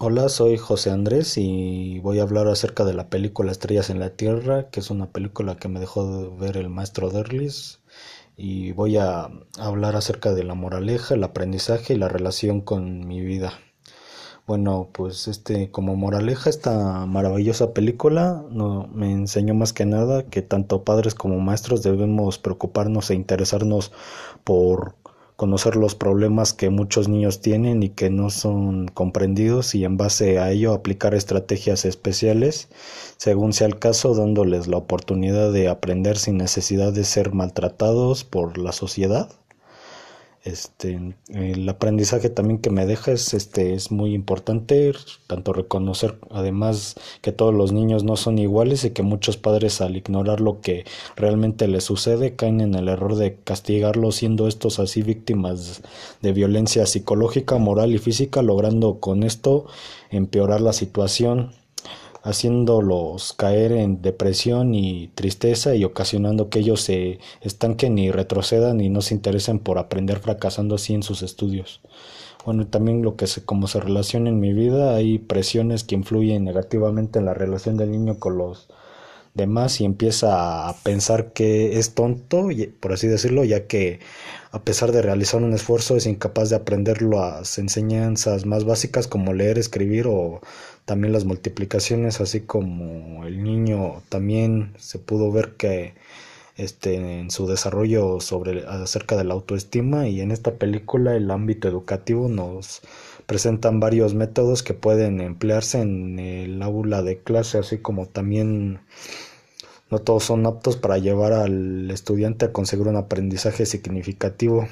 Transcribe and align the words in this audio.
Hola, 0.00 0.28
soy 0.28 0.58
José 0.58 0.90
Andrés 0.92 1.36
y 1.38 1.98
voy 1.98 2.20
a 2.20 2.22
hablar 2.22 2.46
acerca 2.46 2.84
de 2.84 2.94
la 2.94 3.10
película 3.10 3.50
Estrellas 3.50 3.90
en 3.90 3.98
la 3.98 4.10
Tierra, 4.10 4.70
que 4.70 4.78
es 4.78 4.90
una 4.90 5.10
película 5.10 5.56
que 5.56 5.66
me 5.66 5.80
dejó 5.80 6.36
ver 6.36 6.56
el 6.56 6.68
maestro 6.68 7.10
Derlis. 7.10 7.80
Y 8.36 8.70
voy 8.72 8.96
a 8.96 9.28
hablar 9.58 9.96
acerca 9.96 10.32
de 10.34 10.44
la 10.44 10.54
moraleja, 10.54 11.14
el 11.14 11.24
aprendizaje 11.24 11.94
y 11.94 11.96
la 11.96 12.08
relación 12.08 12.60
con 12.60 13.08
mi 13.08 13.20
vida. 13.22 13.54
Bueno, 14.46 14.88
pues 14.92 15.26
este, 15.28 15.70
como 15.72 15.96
moraleja, 15.96 16.48
esta 16.48 17.04
maravillosa 17.04 17.74
película 17.74 18.44
no, 18.50 18.86
me 18.94 19.10
enseñó 19.12 19.54
más 19.54 19.72
que 19.72 19.84
nada 19.84 20.22
que 20.30 20.42
tanto 20.42 20.84
padres 20.84 21.14
como 21.14 21.40
maestros 21.40 21.82
debemos 21.82 22.38
preocuparnos 22.38 23.10
e 23.10 23.14
interesarnos 23.14 23.92
por 24.44 24.94
conocer 25.38 25.76
los 25.76 25.94
problemas 25.94 26.52
que 26.52 26.68
muchos 26.68 27.06
niños 27.08 27.40
tienen 27.40 27.84
y 27.84 27.90
que 27.90 28.10
no 28.10 28.28
son 28.28 28.88
comprendidos 28.88 29.76
y 29.76 29.84
en 29.84 29.96
base 29.96 30.40
a 30.40 30.50
ello 30.50 30.74
aplicar 30.74 31.14
estrategias 31.14 31.84
especiales 31.84 32.66
según 33.18 33.52
sea 33.52 33.68
el 33.68 33.78
caso 33.78 34.16
dándoles 34.16 34.66
la 34.66 34.78
oportunidad 34.78 35.52
de 35.52 35.68
aprender 35.68 36.18
sin 36.18 36.38
necesidad 36.38 36.92
de 36.92 37.04
ser 37.04 37.32
maltratados 37.34 38.24
por 38.24 38.58
la 38.58 38.72
sociedad 38.72 39.30
este, 40.44 41.14
el 41.28 41.68
aprendizaje 41.68 42.30
también 42.30 42.60
que 42.60 42.70
me 42.70 42.86
deja 42.86 43.12
es, 43.12 43.34
este, 43.34 43.74
es 43.74 43.90
muy 43.90 44.14
importante, 44.14 44.92
tanto 45.26 45.52
reconocer 45.52 46.18
además 46.30 46.94
que 47.22 47.32
todos 47.32 47.54
los 47.54 47.72
niños 47.72 48.04
no 48.04 48.16
son 48.16 48.38
iguales 48.38 48.84
y 48.84 48.90
que 48.90 49.02
muchos 49.02 49.36
padres 49.36 49.80
al 49.80 49.96
ignorar 49.96 50.40
lo 50.40 50.60
que 50.60 50.84
realmente 51.16 51.68
les 51.68 51.84
sucede 51.84 52.36
caen 52.36 52.60
en 52.60 52.74
el 52.74 52.88
error 52.88 53.16
de 53.16 53.36
castigarlos 53.42 54.16
siendo 54.16 54.48
estos 54.48 54.78
así 54.78 55.02
víctimas 55.02 55.82
de 56.22 56.32
violencia 56.32 56.86
psicológica, 56.86 57.58
moral 57.58 57.94
y 57.94 57.98
física, 57.98 58.42
logrando 58.42 59.00
con 59.00 59.22
esto 59.22 59.66
empeorar 60.10 60.60
la 60.60 60.72
situación 60.72 61.52
haciéndolos 62.28 63.32
caer 63.32 63.72
en 63.72 64.02
depresión 64.02 64.74
y 64.74 65.08
tristeza 65.14 65.74
y 65.74 65.84
ocasionando 65.84 66.50
que 66.50 66.60
ellos 66.60 66.82
se 66.82 67.18
estanquen 67.40 67.98
y 67.98 68.10
retrocedan 68.10 68.80
y 68.80 68.90
no 68.90 69.00
se 69.00 69.14
interesen 69.14 69.58
por 69.58 69.78
aprender 69.78 70.18
fracasando 70.20 70.74
así 70.74 70.94
en 70.94 71.02
sus 71.02 71.22
estudios. 71.22 71.80
Bueno, 72.44 72.66
también 72.66 73.02
lo 73.02 73.16
que 73.16 73.26
se, 73.26 73.44
como 73.44 73.66
se 73.66 73.80
relaciona 73.80 74.30
en 74.30 74.40
mi 74.40 74.52
vida, 74.52 74.94
hay 74.94 75.18
presiones 75.18 75.84
que 75.84 75.94
influyen 75.94 76.44
negativamente 76.44 77.18
en 77.18 77.24
la 77.24 77.34
relación 77.34 77.76
del 77.76 77.90
niño 77.90 78.18
con 78.18 78.38
los 78.38 78.68
demás 79.34 79.80
y 79.80 79.84
empieza 79.84 80.68
a 80.68 80.74
pensar 80.82 81.32
que 81.32 81.78
es 81.78 81.94
tonto, 81.94 82.48
por 82.80 82.92
así 82.92 83.06
decirlo, 83.06 83.44
ya 83.44 83.66
que 83.66 84.00
a 84.50 84.62
pesar 84.62 84.92
de 84.92 85.02
realizar 85.02 85.42
un 85.42 85.52
esfuerzo 85.52 85.96
es 85.96 86.06
incapaz 86.06 86.50
de 86.50 86.56
aprender 86.56 87.02
las 87.02 87.58
enseñanzas 87.58 88.46
más 88.46 88.64
básicas 88.64 89.06
como 89.06 89.32
leer, 89.32 89.58
escribir 89.58 90.06
o 90.06 90.40
también 90.88 91.12
las 91.12 91.26
multiplicaciones, 91.26 92.18
así 92.22 92.40
como 92.40 93.26
el 93.26 93.44
niño 93.44 94.00
también 94.08 94.72
se 94.78 94.98
pudo 94.98 95.30
ver 95.30 95.52
que 95.56 95.92
este 96.56 96.94
en 97.20 97.30
su 97.30 97.46
desarrollo 97.46 98.20
sobre 98.20 98.66
acerca 98.66 99.14
de 99.14 99.24
la 99.24 99.34
autoestima 99.34 100.08
y 100.08 100.22
en 100.22 100.30
esta 100.30 100.54
película 100.54 101.14
el 101.14 101.30
ámbito 101.30 101.68
educativo 101.68 102.30
nos 102.30 102.80
presentan 103.26 103.80
varios 103.80 104.14
métodos 104.14 104.62
que 104.62 104.72
pueden 104.72 105.20
emplearse 105.20 105.82
en 105.82 106.18
el 106.18 106.62
aula 106.62 107.02
de 107.02 107.18
clase 107.18 107.58
así 107.58 107.76
como 107.76 108.06
también 108.06 108.80
no 109.90 109.98
todos 109.98 110.24
son 110.24 110.46
aptos 110.46 110.78
para 110.78 110.96
llevar 110.96 111.34
al 111.34 111.90
estudiante 111.90 112.46
a 112.46 112.52
conseguir 112.52 112.88
un 112.88 112.96
aprendizaje 112.96 113.66
significativo. 113.66 114.68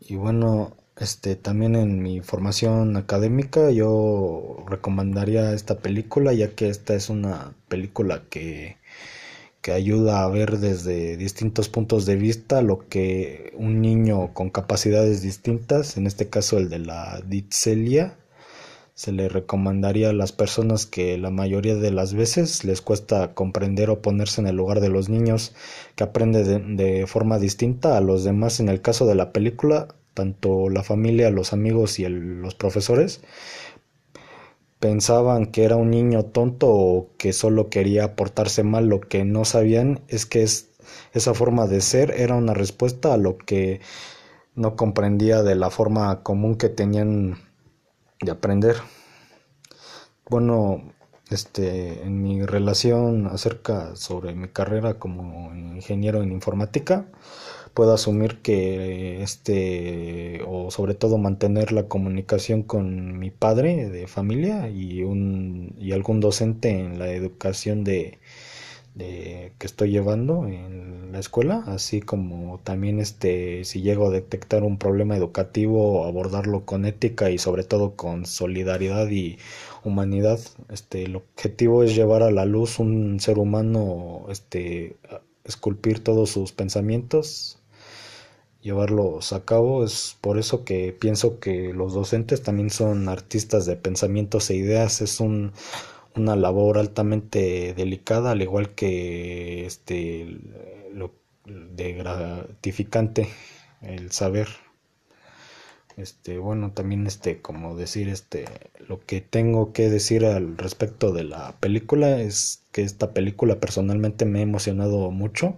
Y 0.00 0.16
bueno, 0.16 0.76
este 0.96 1.36
también 1.36 1.74
en 1.76 2.02
mi 2.02 2.20
formación 2.20 2.96
académica 2.96 3.70
yo 3.70 4.64
recomendaría 4.68 5.52
esta 5.52 5.78
película 5.78 6.32
ya 6.32 6.54
que 6.54 6.68
esta 6.68 6.94
es 6.94 7.08
una 7.10 7.54
película 7.68 8.22
que 8.30 8.76
que 9.62 9.72
ayuda 9.72 10.24
a 10.24 10.28
ver 10.28 10.58
desde 10.58 11.16
distintos 11.16 11.68
puntos 11.68 12.04
de 12.04 12.16
vista 12.16 12.62
lo 12.62 12.88
que 12.88 13.52
un 13.56 13.80
niño 13.80 14.34
con 14.34 14.50
capacidades 14.50 15.22
distintas, 15.22 15.96
en 15.96 16.06
este 16.08 16.28
caso 16.28 16.58
el 16.58 16.68
de 16.68 16.80
la 16.80 17.22
ditselia, 17.24 18.18
se 18.94 19.12
le 19.12 19.28
recomendaría 19.28 20.10
a 20.10 20.12
las 20.12 20.32
personas 20.32 20.86
que 20.86 21.16
la 21.16 21.30
mayoría 21.30 21.76
de 21.76 21.92
las 21.92 22.12
veces 22.12 22.64
les 22.64 22.82
cuesta 22.82 23.34
comprender 23.34 23.88
o 23.88 24.02
ponerse 24.02 24.40
en 24.40 24.48
el 24.48 24.56
lugar 24.56 24.80
de 24.80 24.90
los 24.90 25.08
niños 25.08 25.54
que 25.94 26.04
aprenden 26.04 26.76
de, 26.76 27.06
forma 27.06 27.38
distinta 27.38 27.96
a 27.96 28.00
los 28.00 28.24
demás. 28.24 28.60
En 28.60 28.68
el 28.68 28.82
caso 28.82 29.06
de 29.06 29.14
la 29.14 29.32
película, 29.32 29.94
tanto 30.14 30.68
la 30.68 30.82
familia, 30.82 31.30
los 31.30 31.52
amigos 31.52 31.98
y 31.98 32.08
los 32.08 32.54
profesores 32.54 33.20
pensaban 34.82 35.46
que 35.46 35.62
era 35.62 35.76
un 35.76 35.90
niño 35.90 36.24
tonto 36.24 36.68
o 36.68 37.10
que 37.16 37.32
solo 37.32 37.70
quería 37.70 38.16
portarse 38.16 38.64
mal. 38.64 38.86
Lo 38.88 38.98
que 38.98 39.24
no 39.24 39.44
sabían 39.44 40.00
es 40.08 40.26
que 40.26 40.42
es, 40.42 40.70
esa 41.12 41.34
forma 41.34 41.68
de 41.68 41.80
ser 41.80 42.10
era 42.10 42.34
una 42.34 42.52
respuesta 42.52 43.14
a 43.14 43.16
lo 43.16 43.38
que 43.38 43.80
no 44.56 44.74
comprendía 44.74 45.44
de 45.44 45.54
la 45.54 45.70
forma 45.70 46.24
común 46.24 46.56
que 46.56 46.68
tenían 46.68 47.38
de 48.20 48.32
aprender. 48.32 48.74
Bueno, 50.28 50.82
este, 51.30 52.02
en 52.02 52.20
mi 52.20 52.44
relación 52.44 53.28
acerca 53.28 53.94
sobre 53.94 54.34
mi 54.34 54.48
carrera 54.48 54.98
como 54.98 55.54
ingeniero 55.54 56.24
en 56.24 56.32
informática, 56.32 57.06
puedo 57.74 57.92
asumir 57.94 58.38
que 58.42 59.22
este, 59.22 60.42
o 60.46 60.70
sobre 60.70 60.94
todo 60.94 61.18
mantener 61.18 61.72
la 61.72 61.88
comunicación 61.88 62.62
con 62.62 63.18
mi 63.18 63.30
padre 63.30 63.88
de 63.88 64.06
familia 64.06 64.68
y 64.70 65.02
un, 65.02 65.74
y 65.78 65.92
algún 65.92 66.20
docente 66.20 66.70
en 66.70 66.98
la 66.98 67.12
educación 67.12 67.84
de, 67.84 68.18
que 68.94 69.66
estoy 69.66 69.90
llevando 69.90 70.46
en 70.46 71.12
la 71.12 71.18
escuela, 71.18 71.64
así 71.66 72.00
como 72.02 72.60
también 72.62 73.00
este 73.00 73.64
si 73.64 73.80
llego 73.82 74.08
a 74.08 74.10
detectar 74.10 74.62
un 74.64 74.78
problema 74.78 75.16
educativo, 75.16 76.04
abordarlo 76.04 76.64
con 76.66 76.84
ética 76.84 77.30
y 77.30 77.38
sobre 77.38 77.64
todo 77.64 77.96
con 77.96 78.26
solidaridad 78.26 79.08
y 79.10 79.38
humanidad. 79.84 80.40
Este 80.70 81.04
el 81.04 81.16
objetivo 81.16 81.82
es 81.84 81.94
llevar 81.94 82.22
a 82.22 82.30
la 82.30 82.44
luz 82.44 82.78
un 82.78 83.18
ser 83.20 83.38
humano, 83.38 84.26
este 84.28 84.96
esculpir 85.44 86.02
todos 86.04 86.30
sus 86.30 86.52
pensamientos, 86.52 87.61
llevarlos 88.62 89.32
a 89.32 89.44
cabo. 89.44 89.84
Es 89.84 90.16
por 90.20 90.38
eso 90.38 90.64
que 90.64 90.92
pienso 90.98 91.40
que 91.40 91.72
los 91.74 91.94
docentes 91.94 92.42
también 92.42 92.70
son 92.70 93.08
artistas 93.08 93.66
de 93.66 93.76
pensamientos 93.76 94.50
e 94.50 94.56
ideas. 94.56 95.00
Es 95.02 95.20
un 95.20 95.52
una 96.14 96.36
labor 96.36 96.78
altamente 96.78 97.74
delicada, 97.74 98.32
al 98.32 98.42
igual 98.42 98.74
que 98.74 99.66
este 99.66 100.26
lo 100.92 101.14
de 101.46 101.92
gratificante 101.94 103.28
el 103.82 104.12
saber. 104.12 104.48
Este, 105.96 106.38
bueno, 106.38 106.72
también 106.72 107.06
este 107.06 107.42
como 107.42 107.76
decir 107.76 108.08
este 108.08 108.46
lo 108.88 109.00
que 109.00 109.20
tengo 109.20 109.72
que 109.72 109.90
decir 109.90 110.24
al 110.24 110.56
respecto 110.56 111.12
de 111.12 111.24
la 111.24 111.52
película 111.60 112.20
es 112.20 112.62
que 112.72 112.82
esta 112.82 113.12
película 113.12 113.60
personalmente 113.60 114.24
me 114.24 114.40
ha 114.40 114.42
emocionado 114.42 115.10
mucho. 115.10 115.56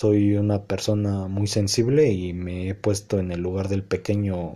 Soy 0.00 0.36
una 0.36 0.62
persona 0.62 1.26
muy 1.26 1.48
sensible 1.48 2.12
y 2.12 2.32
me 2.32 2.68
he 2.68 2.74
puesto 2.76 3.18
en 3.18 3.32
el 3.32 3.40
lugar 3.40 3.66
del 3.66 3.82
pequeño 3.82 4.54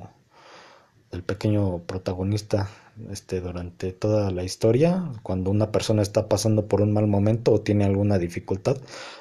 del 1.11 1.25
pequeño 1.25 1.81
protagonista 1.81 2.69
este, 3.11 3.41
durante 3.41 3.91
toda 3.91 4.31
la 4.31 4.45
historia, 4.45 5.11
cuando 5.25 5.51
una 5.51 5.73
persona 5.73 6.01
está 6.01 6.29
pasando 6.29 6.69
por 6.69 6.81
un 6.81 6.93
mal 6.93 7.09
momento 7.09 7.51
o 7.53 7.61
tiene 7.61 7.85
alguna 7.85 8.19
dificultad, 8.19 8.77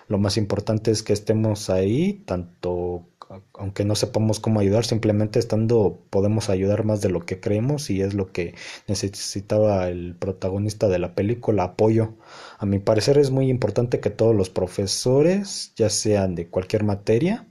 lo 0.10 0.20
más 0.20 0.38
importante 0.38 0.92
es 0.92 1.02
que 1.02 1.14
estemos 1.14 1.72
ahí, 1.72 2.22
tanto 2.28 3.02
aunque 3.54 3.86
no 3.86 3.96
sepamos 3.96 4.40
cómo 4.40 4.60
ayudar, 4.60 4.86
simplemente 4.86 5.40
estando 5.40 6.00
podemos 6.10 6.50
ayudar 6.50 6.84
más 6.84 7.02
de 7.02 7.10
lo 7.10 7.26
que 7.26 7.40
creemos 7.40 7.90
y 7.90 8.02
es 8.02 8.14
lo 8.14 8.32
que 8.32 8.56
necesitaba 8.88 9.88
el 9.90 10.16
protagonista 10.16 10.88
de 10.88 11.00
la 11.00 11.16
película, 11.16 11.64
apoyo. 11.64 12.16
A 12.60 12.66
mi 12.66 12.80
parecer 12.80 13.18
es 13.18 13.32
muy 13.32 13.50
importante 13.50 14.00
que 14.00 14.10
todos 14.10 14.36
los 14.36 14.50
profesores, 14.50 15.74
ya 15.76 15.90
sean 15.90 16.36
de 16.36 16.48
cualquier 16.48 16.84
materia, 16.84 17.48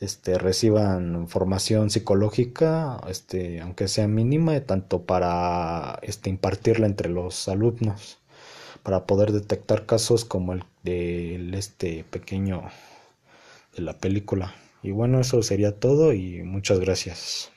este, 0.00 0.38
reciban 0.38 1.28
formación 1.28 1.90
psicológica, 1.90 3.00
este, 3.08 3.60
aunque 3.60 3.88
sea 3.88 4.06
mínima, 4.06 4.60
tanto 4.60 5.02
para 5.02 5.98
este, 6.02 6.30
impartirla 6.30 6.86
entre 6.86 7.08
los 7.08 7.48
alumnos, 7.48 8.18
para 8.84 9.06
poder 9.06 9.32
detectar 9.32 9.86
casos 9.86 10.24
como 10.24 10.52
el 10.52 10.64
de 10.84 11.50
este 11.58 12.04
pequeño 12.04 12.62
de 13.76 13.82
la 13.82 13.94
película. 13.98 14.54
Y 14.82 14.90
bueno, 14.90 15.20
eso 15.20 15.42
sería 15.42 15.78
todo 15.78 16.12
y 16.12 16.42
muchas 16.42 16.80
gracias. 16.80 17.52